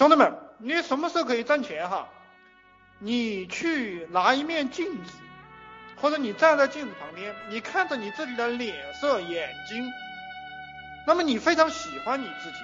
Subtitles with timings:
[0.00, 2.08] 兄弟们，你什么时候可以挣钱哈？
[3.00, 5.12] 你去拿一面镜子，
[6.00, 9.92] 或者你站在镜子旁边，你看着你自己的脸色、眼睛，
[11.06, 12.58] 那么你非常喜欢你自己，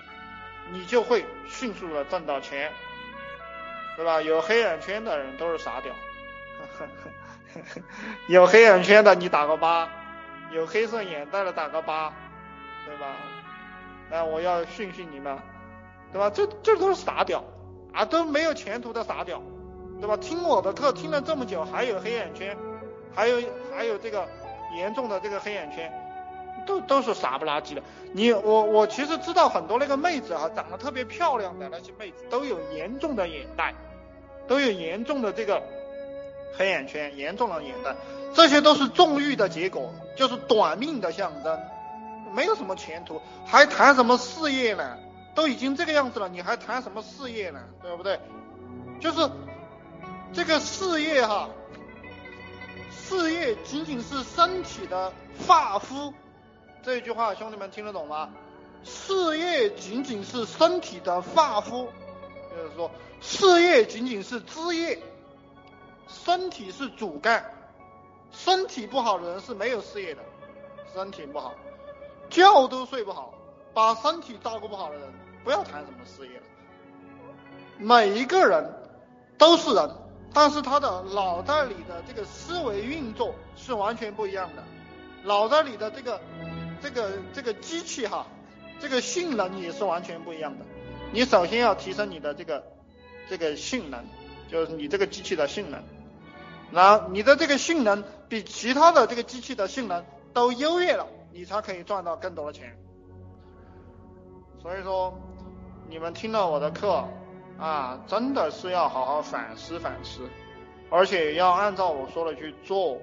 [0.70, 2.72] 你就会迅速的挣到钱，
[3.96, 4.22] 对吧？
[4.22, 5.94] 有黑眼圈的人都是傻屌，
[8.28, 9.86] 有黑眼圈的你打个八，
[10.52, 12.10] 有黑色眼袋的打个八，
[12.86, 13.08] 对吧？
[14.08, 15.38] 那我要训训你们，
[16.16, 16.30] 对吧？
[16.30, 17.44] 这这都是傻屌
[17.92, 19.42] 啊，都没有前途的傻屌。
[19.98, 20.16] 对吧？
[20.18, 22.54] 听我的课听了这么久，还有黑眼圈，
[23.14, 23.40] 还有
[23.74, 24.28] 还有这个
[24.76, 25.90] 严重的这个黑眼圈，
[26.66, 27.82] 都都是傻不拉几的。
[28.12, 33.74] 你我我其实知道很多那个妹子啊，长得特别漂亮的那些妹子都有严重的眼袋，
[34.46, 35.62] 都有严重的这个
[36.58, 37.96] 黑眼圈，严重的眼袋，
[38.34, 41.58] 这些都是纵欲的结果，就是短命的象征，
[42.34, 44.98] 没有什么前途，还谈什么事业呢？
[45.36, 47.60] 都已经这个样子了，你还谈什么事业呢？
[47.80, 48.18] 对不对？
[48.98, 49.30] 就是。
[50.32, 51.48] 这个事业哈，
[52.90, 56.12] 事业仅仅是身体的发肤，
[56.82, 58.28] 这句话兄弟们听得懂吗？
[58.84, 61.88] 事业仅仅是身体的发肤，
[62.50, 62.90] 就是说
[63.20, 65.00] 事业仅仅是枝叶，
[66.08, 67.50] 身体是主干，
[68.32, 70.22] 身体不好的人是没有事业的，
[70.92, 71.54] 身体不好，
[72.28, 73.32] 觉都睡不好，
[73.76, 75.06] 把身体照顾不好的人，
[75.44, 76.42] 不要谈什么事业了。
[77.76, 78.64] 每一个人
[79.36, 79.90] 都是人。
[80.32, 84.64] 但是他的脑袋里的这个思维运作是完全不一样的，
[85.24, 86.20] 脑袋里的这个
[86.82, 88.26] 这个这个机器哈，
[88.80, 90.64] 这个性能也是完全不一样的。
[91.12, 92.64] 你首先要提升你的这个
[93.28, 94.04] 这个性能，
[94.50, 95.82] 就是你这个机器的性能，
[96.70, 102.76] 然后你的这个性能比其他的这个机器的性能都优越了，你才可以赚到更多的钱。
[104.66, 105.14] 所以说，
[105.88, 107.04] 你们听了我的课。
[107.56, 110.28] 啊，真的是要好好反思反思，
[110.90, 112.98] 而且要按照我说的去做。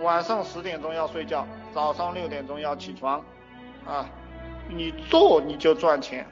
[0.00, 1.44] 晚上十点钟要睡觉，
[1.74, 3.20] 早上六点钟要起床，
[3.84, 4.08] 啊，
[4.68, 6.24] 你做你就赚钱。